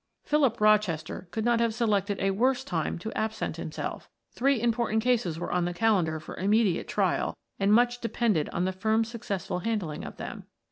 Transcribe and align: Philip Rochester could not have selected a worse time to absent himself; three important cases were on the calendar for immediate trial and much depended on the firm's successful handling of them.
Philip 0.23 0.59
Rochester 0.59 1.27
could 1.29 1.45
not 1.45 1.59
have 1.59 1.75
selected 1.75 2.19
a 2.19 2.31
worse 2.31 2.63
time 2.63 2.97
to 2.97 3.15
absent 3.15 3.57
himself; 3.57 4.09
three 4.31 4.59
important 4.59 5.03
cases 5.03 5.37
were 5.37 5.51
on 5.51 5.65
the 5.65 5.75
calendar 5.75 6.19
for 6.19 6.35
immediate 6.37 6.87
trial 6.87 7.37
and 7.59 7.71
much 7.71 8.01
depended 8.01 8.49
on 8.49 8.65
the 8.65 8.71
firm's 8.71 9.09
successful 9.09 9.59
handling 9.59 10.03
of 10.03 10.17
them. 10.17 10.45